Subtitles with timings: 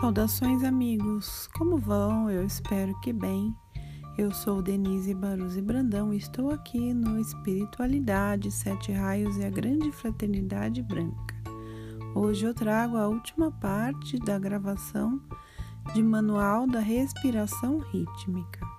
[0.00, 1.48] Saudações, amigos!
[1.58, 2.30] Como vão?
[2.30, 3.52] Eu espero que bem.
[4.16, 9.90] Eu sou Denise Baruzzi Brandão e estou aqui no Espiritualidade, Sete Raios e a Grande
[9.90, 11.34] Fraternidade Branca.
[12.14, 15.20] Hoje eu trago a última parte da gravação
[15.92, 18.77] de Manual da Respiração Rítmica.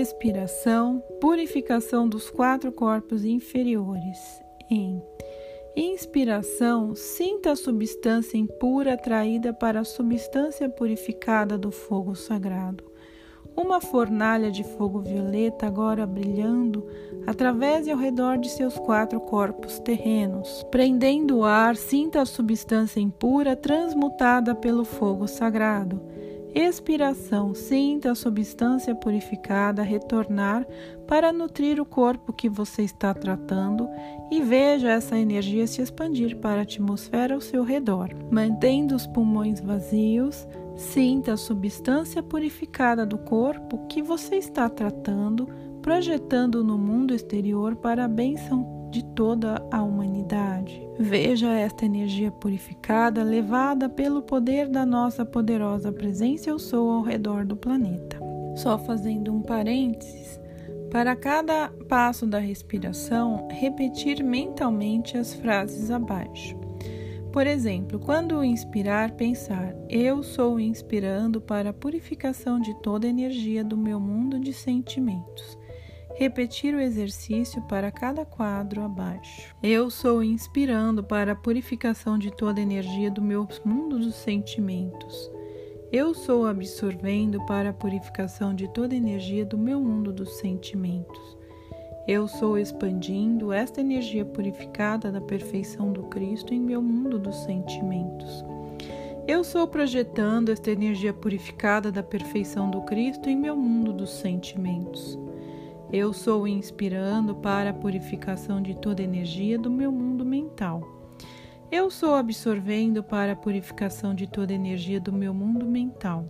[0.00, 4.18] Respiração, purificação dos quatro corpos inferiores.
[4.70, 5.02] Em
[5.76, 12.82] inspiração, sinta a substância impura atraída para a substância purificada do fogo sagrado.
[13.54, 16.86] Uma fornalha de fogo violeta agora brilhando
[17.26, 20.64] através e ao redor de seus quatro corpos terrenos.
[20.70, 26.00] Prendendo o ar, sinta a substância impura transmutada pelo fogo sagrado.
[26.54, 30.66] Expiração: sinta a substância purificada retornar
[31.06, 33.88] para nutrir o corpo que você está tratando
[34.30, 38.10] e veja essa energia se expandir para a atmosfera ao seu redor.
[38.30, 45.48] Mantendo os pulmões vazios, sinta a substância purificada do corpo que você está tratando,
[45.82, 50.80] projetando no mundo exterior para a bênção de toda a humanidade.
[50.98, 57.44] Veja esta energia purificada levada pelo poder da nossa poderosa presença eu sou ao redor
[57.44, 58.18] do planeta.
[58.56, 60.40] Só fazendo um parênteses,
[60.90, 66.58] para cada passo da respiração, repetir mentalmente as frases abaixo.
[67.32, 73.62] Por exemplo, quando inspirar, pensar: Eu sou inspirando para a purificação de toda a energia
[73.62, 75.56] do meu mundo de sentimentos.
[76.20, 79.56] Repetir o exercício para cada quadro abaixo.
[79.62, 85.32] Eu sou inspirando para a purificação de toda a energia do meu mundo dos sentimentos.
[85.90, 91.38] Eu sou absorvendo para a purificação de toda a energia do meu mundo dos sentimentos.
[92.06, 98.44] Eu sou expandindo esta energia purificada da perfeição do Cristo em meu mundo dos sentimentos.
[99.26, 105.18] Eu sou projetando esta energia purificada da perfeição do Cristo em meu mundo dos sentimentos.
[105.92, 110.88] Eu sou inspirando para a purificação de toda energia do meu mundo mental.
[111.68, 116.24] Eu sou absorvendo para a purificação de toda energia do meu mundo mental.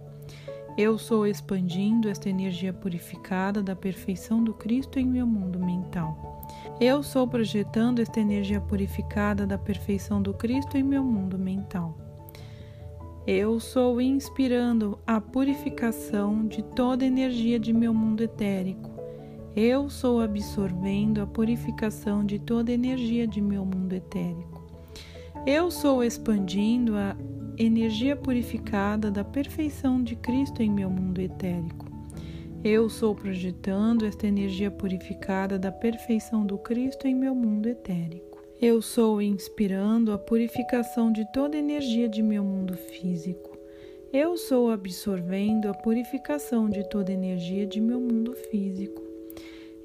[0.79, 6.47] Eu sou expandindo esta energia purificada da perfeição do Cristo em meu mundo mental.
[6.81, 11.99] Eu sou projetando esta energia purificada da perfeição do Cristo em meu mundo mental.
[13.27, 19.00] Eu sou inspirando a purificação de toda energia de meu mundo etérico
[19.57, 24.65] eu sou absorvendo a purificação de toda energia de meu mundo etérico.
[25.45, 27.17] Eu sou expandindo a
[27.59, 31.87] energia purificada da perfeição de Cristo em meu mundo etérico.
[32.63, 38.39] Eu sou projetando esta energia purificada da perfeição do Cristo em meu mundo etérico.
[38.61, 43.59] Eu sou inspirando a purificação de toda energia de meu mundo físico.
[44.13, 49.10] Eu sou absorvendo a purificação de toda energia de meu mundo físico.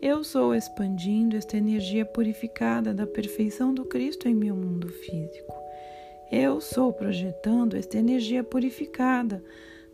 [0.01, 5.53] Eu sou expandindo esta energia purificada da perfeição do Cristo em meu mundo físico.
[6.31, 9.43] Eu sou projetando esta energia purificada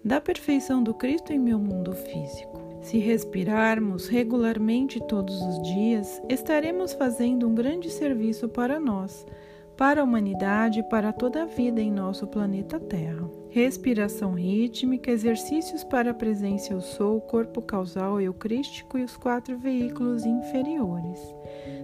[0.04, 2.60] da perfeição do Cristo em meu mundo físico.
[2.82, 9.26] Se respirarmos regularmente todos os dias, estaremos fazendo um grande serviço para nós
[9.82, 13.28] para a humanidade e para toda a vida em nosso planeta Terra.
[13.50, 19.58] Respiração rítmica, exercícios para a presença eu sou, o corpo causal eucrístico e os quatro
[19.58, 21.20] veículos inferiores.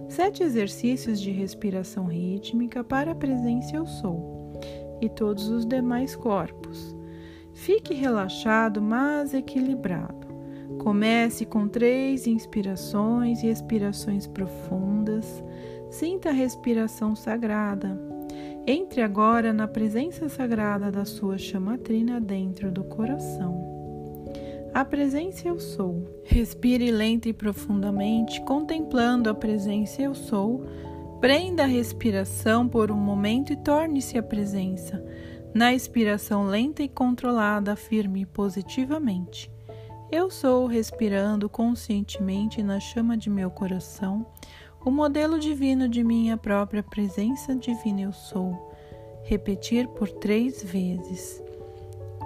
[0.08, 4.52] Sete exercícios de respiração rítmica para a presença eu sou
[5.00, 6.94] e todos os demais corpos.
[7.52, 10.28] Fique relaxado, mas equilibrado.
[10.78, 15.42] Comece com três inspirações e expirações profundas
[15.90, 17.98] Sinta a respiração sagrada.
[18.66, 23.66] Entre agora na presença sagrada da sua chamatrina dentro do coração.
[24.74, 26.20] A presença eu sou.
[26.24, 30.66] Respire lenta e profundamente, contemplando a presença eu sou.
[31.20, 35.02] Prenda a respiração por um momento e torne-se a presença.
[35.54, 39.50] Na expiração lenta e controlada, afirme positivamente:
[40.12, 44.26] Eu sou respirando conscientemente na chama de meu coração
[44.88, 48.72] o modelo divino de minha própria presença divina eu sou.
[49.22, 51.42] Repetir por três vezes.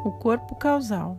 [0.04, 1.18] O corpo causal.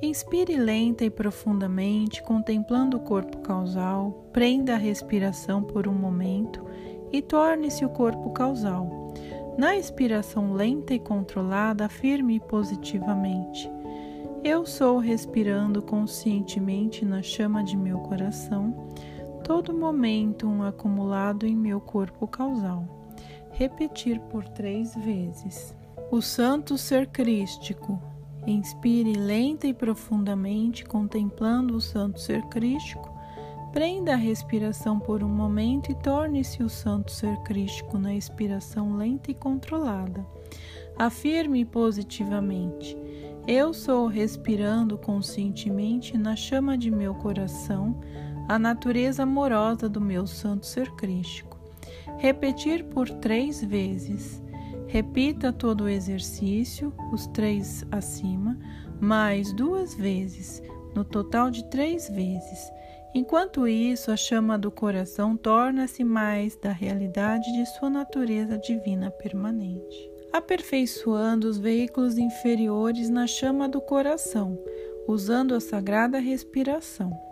[0.00, 6.64] Inspire lenta e profundamente, contemplando o corpo causal, prenda a respiração por um momento
[7.12, 9.12] e torne-se o corpo causal.
[9.58, 13.70] Na expiração lenta e controlada, afirme positivamente:
[14.42, 18.88] Eu sou respirando conscientemente na chama de meu coração,
[19.48, 22.86] todo momento um acumulado em meu corpo causal.
[23.50, 25.74] Repetir por três vezes.
[26.10, 27.98] O Santo Ser Crístico.
[28.46, 33.10] Inspire lenta e profundamente, contemplando o Santo Ser Crístico.
[33.72, 39.30] Prenda a respiração por um momento e torne-se o Santo Ser Crístico na expiração lenta
[39.30, 40.26] e controlada.
[40.94, 42.94] Afirme positivamente.
[43.46, 47.98] Eu sou respirando conscientemente na chama de meu coração
[48.48, 51.58] a natureza amorosa do meu santo ser crístico.
[52.16, 54.42] Repetir por três vezes.
[54.86, 58.58] Repita todo o exercício, os três acima,
[59.00, 60.62] mais duas vezes,
[60.94, 62.72] no total de três vezes.
[63.14, 70.18] Enquanto isso, a chama do coração torna-se mais da realidade de sua natureza divina permanente
[70.32, 74.58] aperfeiçoando os veículos inferiores na chama do coração,
[75.06, 77.27] usando a sagrada respiração.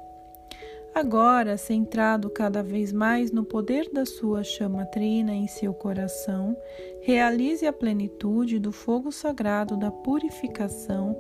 [0.97, 6.57] Agora, centrado cada vez mais no poder da sua chama trina em seu coração,
[7.03, 11.15] realize a plenitude do fogo sagrado da purificação,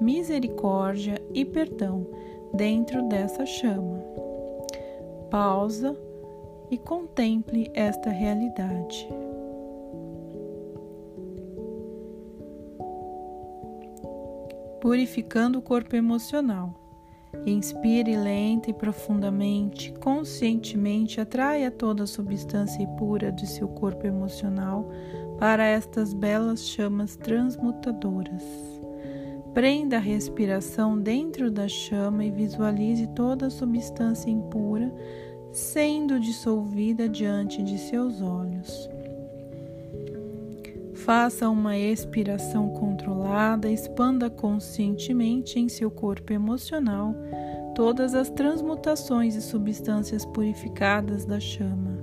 [0.00, 2.08] misericórdia e perdão
[2.52, 4.02] dentro dessa chama.
[5.30, 5.96] Pausa
[6.68, 9.08] e contemple esta realidade.
[14.80, 16.79] purificando o corpo emocional.
[17.46, 24.90] Inspire lenta e profundamente, conscientemente atraia toda a substância impura de seu corpo emocional
[25.38, 28.44] para estas belas chamas transmutadoras.
[29.54, 34.92] Prenda a respiração dentro da chama e visualize toda a substância impura
[35.52, 38.88] sendo dissolvida diante de seus olhos.
[41.04, 47.14] Faça uma expiração controlada, expanda conscientemente em seu corpo emocional
[47.74, 51.98] todas as transmutações e substâncias purificadas da chama.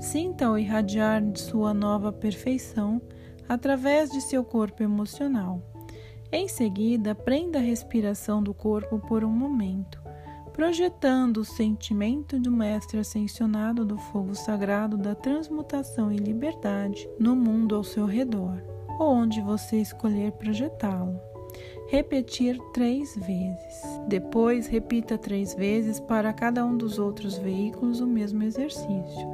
[0.00, 3.02] Sinta-o irradiar de sua nova perfeição
[3.46, 5.62] através de seu corpo emocional.
[6.32, 10.01] Em seguida, prenda a respiração do corpo por um momento
[10.52, 17.74] projetando o sentimento do Mestre ascensionado do fogo sagrado da transmutação e liberdade no mundo
[17.74, 18.62] ao seu redor,
[19.00, 21.18] onde você escolher projetá-lo.
[21.88, 23.82] Repetir três vezes.
[24.08, 29.28] Depois, repita três vezes para cada um dos outros veículos o mesmo exercício,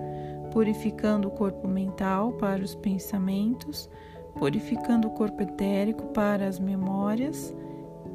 [0.52, 3.88] purificando o corpo mental para os pensamentos,
[4.36, 7.54] purificando o corpo etérico para as memórias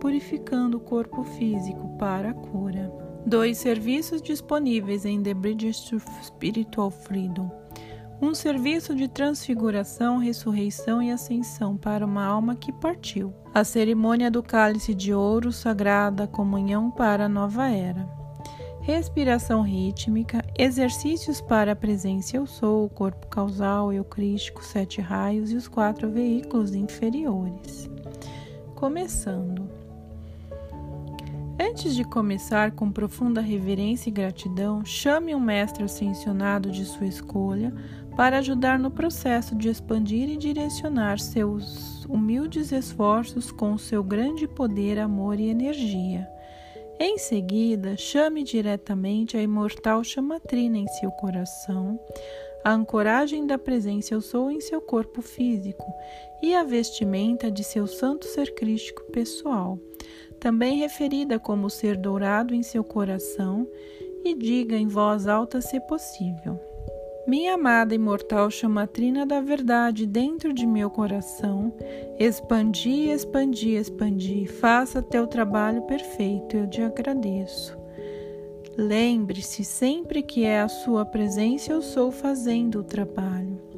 [0.03, 2.91] purificando o corpo físico para a cura.
[3.25, 7.49] Dois serviços disponíveis em The to Spiritual Freedom.
[8.21, 13.33] Um serviço de transfiguração, ressurreição e ascensão para uma alma que partiu.
[13.53, 18.05] A cerimônia do cálice de ouro, sagrada comunhão para a nova era.
[18.81, 25.55] Respiração rítmica, exercícios para a presença eu sou, o corpo causal, eucrístico, sete raios e
[25.55, 27.89] os quatro veículos inferiores.
[28.75, 29.82] Começando.
[31.59, 37.73] Antes de começar com profunda reverência e gratidão, chame um mestre ascensionado de sua escolha
[38.15, 44.99] para ajudar no processo de expandir e direcionar seus humildes esforços com seu grande poder,
[44.99, 46.27] amor e energia.
[46.99, 51.99] Em seguida, chame diretamente a imortal chamatrina em seu coração,
[52.63, 55.83] a ancoragem da presença eu sou em seu corpo físico
[56.43, 59.79] e a vestimenta de seu santo ser crístico pessoal
[60.43, 63.65] também referida como ser dourado em seu coração,
[64.25, 66.59] e diga em voz alta se possível.
[67.25, 71.73] Minha amada imortal chamatrina da verdade dentro de meu coração,
[72.19, 77.77] expandi, expandi, expandi, faça teu trabalho perfeito, eu te agradeço.
[78.77, 83.72] Lembre-se sempre que é a sua presença eu sou fazendo o trabalho.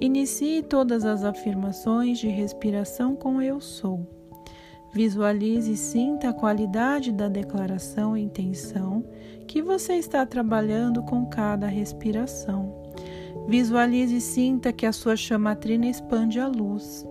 [0.00, 4.06] Inicie todas as afirmações de respiração com eu sou.
[4.92, 9.04] Visualize e sinta a qualidade da declaração e intenção
[9.48, 12.72] que você está trabalhando com cada respiração.
[13.48, 17.04] Visualize e sinta que a sua chamatrina expande a luz.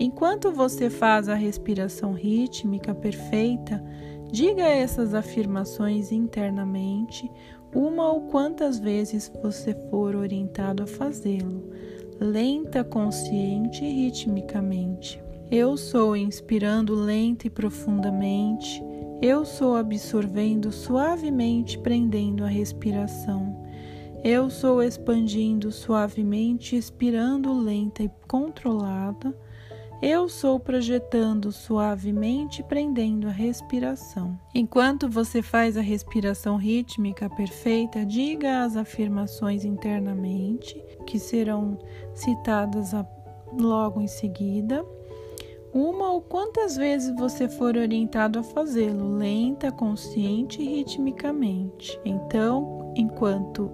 [0.00, 3.80] Enquanto você faz a respiração rítmica perfeita,
[4.32, 7.30] diga essas afirmações internamente,
[7.72, 11.70] uma ou quantas vezes você for orientado a fazê-lo,
[12.22, 15.22] lenta, consciente e ritmicamente.
[15.50, 18.82] Eu sou inspirando lenta e profundamente.
[19.20, 23.62] Eu sou absorvendo suavemente, prendendo a respiração.
[24.24, 29.36] Eu sou expandindo suavemente, expirando lenta e controlada.
[30.02, 34.36] Eu sou projetando suavemente, prendendo a respiração.
[34.52, 41.78] Enquanto você faz a respiração rítmica perfeita, diga as afirmações internamente, que serão
[42.14, 42.90] citadas
[43.56, 44.84] logo em seguida.
[45.72, 51.96] Uma ou quantas vezes você for orientado a fazê-lo, lenta, consciente e ritmicamente.
[52.04, 53.70] Então, enquanto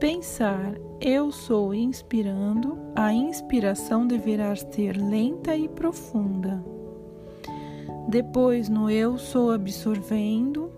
[0.00, 6.64] pensar eu sou inspirando, a inspiração deverá ser lenta e profunda.
[8.08, 10.72] Depois, no eu sou absorvendo,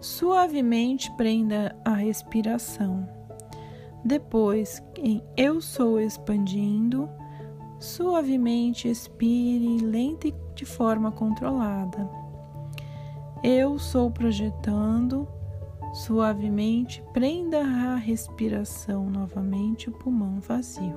[0.00, 3.08] suavemente prenda a respiração.
[4.04, 7.08] Depois, em eu sou expandindo,
[7.80, 12.08] suavemente expire lenta e de forma controlada.
[13.42, 15.26] Eu sou projetando,
[15.96, 20.94] Suavemente prenda a respiração novamente, o pulmão vazio.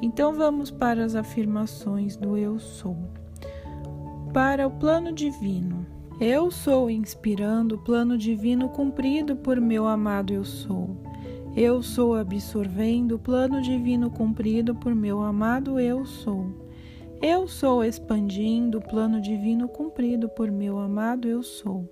[0.00, 2.96] Então vamos para as afirmações do Eu Sou.
[4.32, 5.86] Para o plano divino.
[6.18, 10.96] Eu sou inspirando o plano divino cumprido por meu amado Eu Sou.
[11.54, 16.46] Eu sou absorvendo o plano divino cumprido por meu amado Eu Sou.
[17.20, 21.86] Eu sou expandindo o plano divino cumprido por meu amado Eu Sou.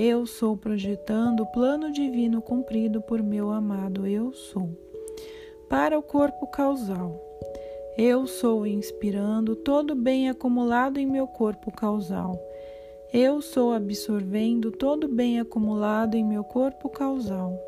[0.00, 4.70] Eu sou projetando o plano divino cumprido por meu amado Eu sou.
[5.68, 7.20] Para o corpo causal.
[7.96, 12.40] Eu sou inspirando todo o bem acumulado em meu corpo causal.
[13.12, 17.58] Eu sou absorvendo todo o bem acumulado em meu corpo causal.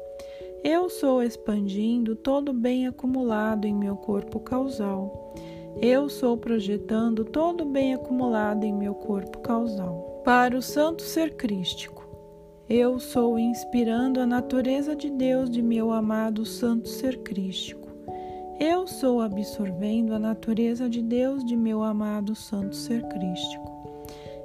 [0.62, 5.34] Eu sou expandindo todo o bem acumulado em meu corpo causal.
[5.82, 10.22] Eu sou projetando todo o bem acumulado em meu corpo causal.
[10.24, 11.99] Para o santo ser crístico.
[12.70, 17.88] Eu sou inspirando a natureza de Deus de meu amado Santo Ser Crístico.
[18.60, 23.68] Eu sou absorvendo a natureza de Deus de meu amado Santo Ser Crístico.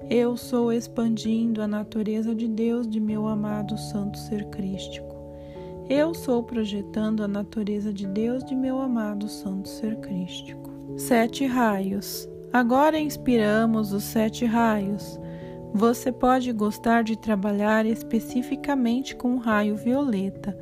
[0.09, 5.15] Eu sou expandindo a natureza de Deus de meu amado Santo Ser Crístico.
[5.87, 10.71] Eu sou projetando a natureza de Deus de meu amado Santo Ser Crístico.
[10.97, 12.27] Sete raios.
[12.51, 15.19] Agora inspiramos os sete raios
[15.75, 20.57] você pode gostar de trabalhar especificamente com raio violeta,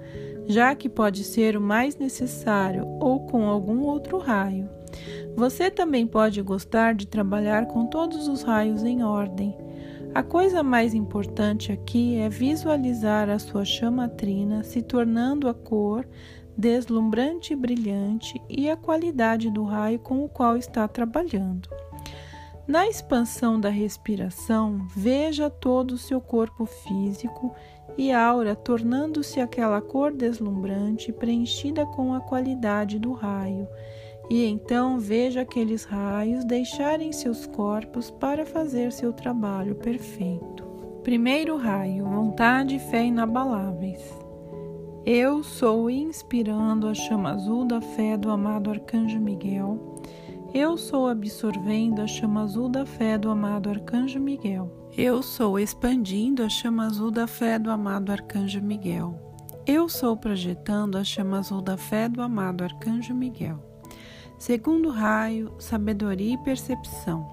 [0.48, 4.68] já que pode ser o mais necessário, ou com algum outro raio.
[5.36, 9.56] Você também pode gostar de trabalhar com todos os raios em ordem.
[10.16, 16.08] A coisa mais importante aqui é visualizar a sua chama trina se tornando a cor
[16.58, 21.70] deslumbrante e brilhante e a qualidade do raio com o qual está trabalhando.
[22.66, 27.54] Na expansão da respiração, veja todo o seu corpo físico
[27.98, 33.68] e aura tornando-se aquela cor deslumbrante preenchida com a qualidade do raio.
[34.30, 40.64] E então veja aqueles raios deixarem seus corpos para fazer seu trabalho perfeito.
[41.04, 44.02] Primeiro raio: vontade e fé inabaláveis.
[45.06, 49.94] Eu sou inspirando a chama azul da fé do amado Arcanjo Miguel
[50.54, 54.72] eu sou absorvendo a chama azul da fé do amado Arcanjo Miguel.
[54.96, 59.20] Eu sou expandindo a chama azul da fé do amado Arcanjo Miguel.
[59.66, 63.58] Eu sou projetando a chama azul da fé do amado Arcanjo Miguel.
[64.38, 67.26] Segundo raio, sabedoria e percepção.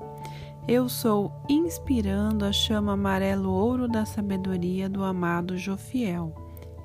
[0.67, 6.35] Eu sou inspirando a chama amarelo-ouro da sabedoria do amado Jofiel.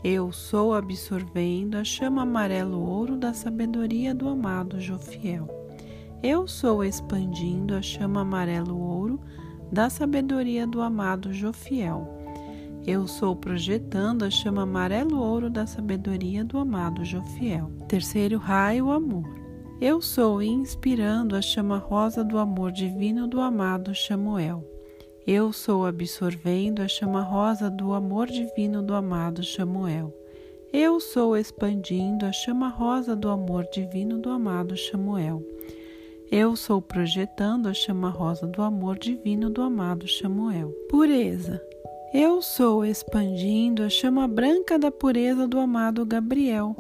[0.04, 5.64] Eu sou absorvendo a chama amarelo-ouro da sabedoria do amado Jofiel.
[6.24, 9.19] Eu sou expandindo a chama amarelo-ouro
[9.72, 12.07] da sabedoria do amado Jofiel.
[12.86, 17.72] Eu sou projetando a chama amarelo-ouro da sabedoria do amado Jofiel.
[17.88, 19.24] Terceiro raio, amor.
[19.81, 24.63] Eu sou inspirando a chama rosa do amor divino do amado Chamuel.
[25.27, 30.13] Eu sou absorvendo a chama rosa do amor divino do amado Chamuel.
[30.72, 35.43] Eu sou expandindo a chama rosa do amor divino do amado Chamuel.
[36.38, 40.70] Eu sou projetando a chama rosa do amor divino do amado Samuel.
[40.89, 41.62] Pureza.
[42.13, 46.75] Eu sou expandindo a chama branca da pureza do amado Gabriel.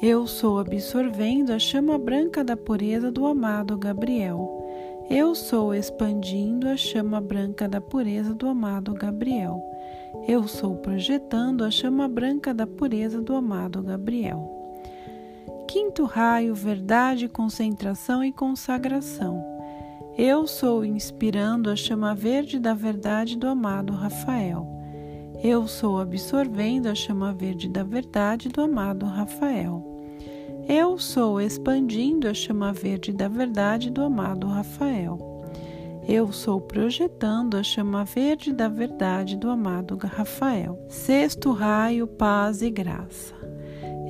[0.00, 4.48] Eu sou absorvendo a chama branca da pureza do amado Gabriel.
[5.10, 9.60] Eu sou expandindo a chama branca da pureza do amado Gabriel.
[10.28, 14.61] Eu sou projetando a chama branca da pureza do amado Gabriel.
[15.72, 19.42] Quinto raio, verdade, concentração e consagração.
[20.18, 24.68] Eu sou inspirando a chama verde da verdade do amado Rafael.
[25.42, 29.82] Eu sou absorvendo a chama verde da verdade do amado Rafael.
[30.68, 35.46] Eu sou expandindo a chama verde da verdade do amado Rafael.
[36.06, 40.78] Eu sou projetando a chama verde da verdade do amado Rafael.
[40.90, 43.41] Sexto raio, paz e graça.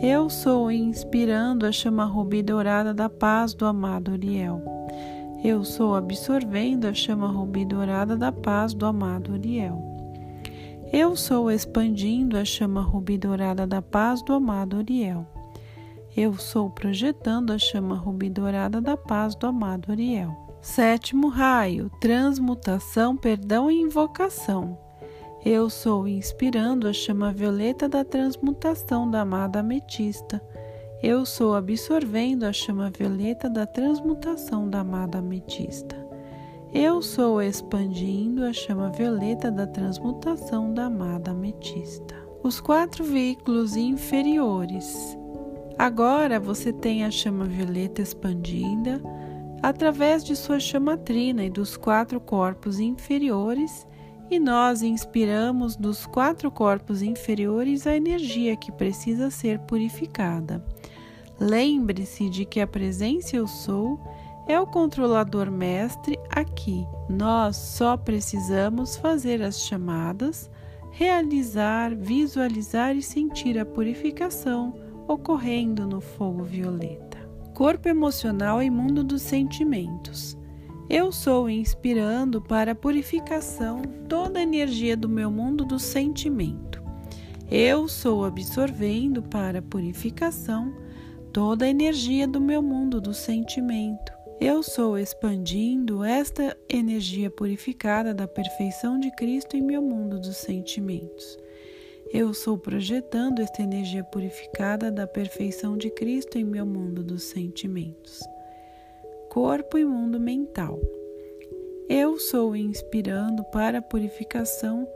[0.03, 4.61] Eu sou inspirando a chama rubi dourada da paz do amado Uriel.
[5.45, 9.81] Eu sou absorvendo a chama rubi dourada da paz do amado Uriel.
[10.93, 15.25] Eu sou expandindo a chama rubi dourada da paz do amado Uriel.
[16.17, 20.37] Eu sou projetando a chama rubi dourada da paz do amado Uriel.
[20.61, 24.77] Sétimo raio, transmutação, perdão e invocação.
[25.45, 30.41] Eu sou inspirando a chama violeta da transmutação da amada ametista.
[31.03, 35.97] Eu sou absorvendo a chama violeta da transmutação da amada ametista.
[36.73, 42.15] Eu sou expandindo a chama violeta da transmutação da amada ametista.
[42.45, 45.19] Os quatro veículos inferiores.
[45.77, 49.03] Agora você tem a chama violeta expandida
[49.61, 53.89] através de sua chamatrina e dos quatro corpos inferiores,
[54.35, 60.65] e nós inspiramos dos quatro corpos inferiores a energia que precisa ser purificada.
[61.39, 64.01] Lembre-se de que a presença Eu Sou
[64.49, 66.87] é o controlador mestre aqui.
[67.09, 70.51] Nós só precisamos fazer as chamadas,
[70.91, 74.75] realizar, visualizar e sentir a purificação
[75.07, 77.13] ocorrendo no fogo violeta
[77.53, 80.37] corpo emocional e mundo dos sentimentos.
[80.93, 86.83] Eu sou inspirando para a purificação toda a energia do meu mundo do sentimento.
[87.51, 90.71] Eu sou absorvendo para a purificação
[91.33, 94.13] toda a energia do meu mundo do sentimento.
[94.39, 101.39] Eu sou expandindo esta energia purificada da perfeição de Cristo em meu mundo dos sentimentos.
[102.13, 108.21] Eu sou projetando esta energia purificada da perfeição de Cristo em meu mundo dos sentimentos,
[109.33, 110.79] corpo e mundo mental.
[111.89, 114.87] Eu sou inspirando para a purificação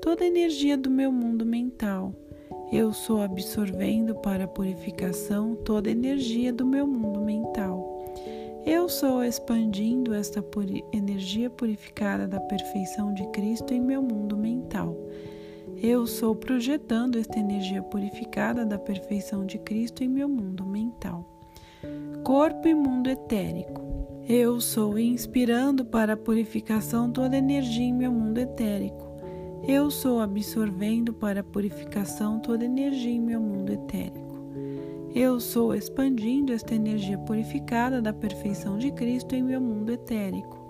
[0.00, 2.14] toda a energia do meu mundo mental.
[2.70, 8.04] Eu sou absorvendo para a purificação toda a energia do meu mundo mental.
[8.64, 14.96] Eu sou expandindo esta puri energia purificada da perfeição de Cristo em meu mundo mental.
[15.82, 21.33] Eu sou projetando esta energia purificada da perfeição de Cristo em meu mundo mental,
[22.22, 23.82] corpo e mundo etérico.
[24.28, 29.14] Eu sou inspirando para a purificação toda a energia em meu mundo etérico.
[29.66, 34.34] Eu sou absorvendo para a purificação toda a energia em meu mundo etérico.
[35.14, 40.64] Eu sou expandindo esta energia purificada da perfeição de Cristo em meu mundo etérico.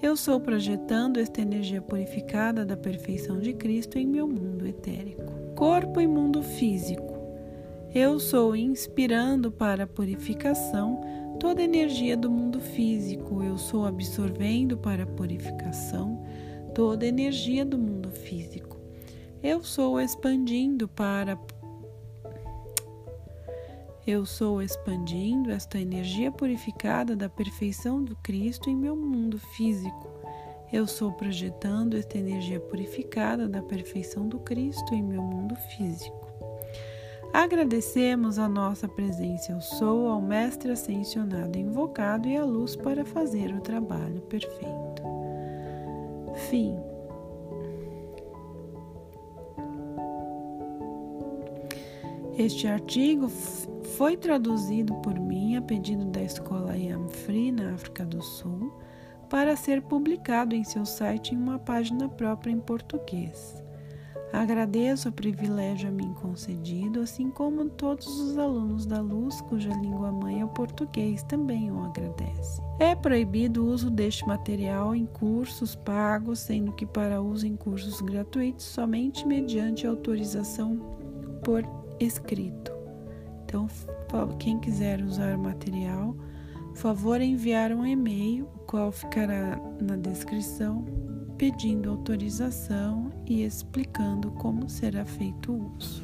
[0.00, 6.00] Eu sou projetando esta energia purificada da perfeição de Cristo em meu mundo etérico, corpo
[6.00, 7.13] e mundo físico.
[7.94, 11.00] Eu sou inspirando para a purificação
[11.38, 13.40] toda a energia do mundo físico.
[13.40, 16.20] Eu sou absorvendo para a purificação
[16.74, 18.80] toda a energia do mundo físico.
[19.40, 21.38] Eu sou expandindo para
[24.04, 30.10] eu sou expandindo esta energia purificada da perfeição do Cristo em meu mundo físico.
[30.72, 36.23] Eu sou projetando esta energia purificada da perfeição do Cristo em meu mundo físico.
[37.34, 43.52] Agradecemos a nossa presença, eu sou, ao Mestre Ascensionado invocado e a luz para fazer
[43.52, 45.02] o trabalho perfeito.
[46.48, 46.76] Fim.
[52.38, 53.28] Este artigo
[53.96, 58.72] foi traduzido por mim a pedido da escola Yam Free na África do Sul
[59.28, 63.63] para ser publicado em seu site em uma página própria em português.
[64.32, 70.10] Agradeço o privilégio a mim concedido, assim como todos os alunos da Luz, cuja língua
[70.10, 72.64] mãe é o português, também o agradecem.
[72.78, 78.00] É proibido o uso deste material em cursos pagos, sendo que para uso em cursos
[78.00, 80.78] gratuitos somente mediante autorização
[81.44, 81.64] por
[82.00, 82.72] escrito.
[83.44, 83.68] Então,
[84.38, 86.16] quem quiser usar o material,
[86.74, 90.84] favor enviar um e-mail, o qual ficará na descrição,
[91.44, 96.02] pedindo autorização e explicando como será feito o uso.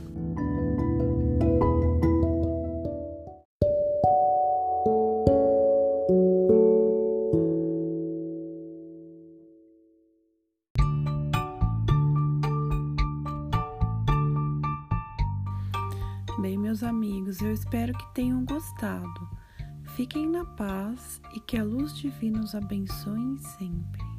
[16.38, 19.26] Bem, meus amigos, eu espero que tenham gostado.
[19.96, 24.09] Fiquem na paz e que a luz divina os abençoe sempre.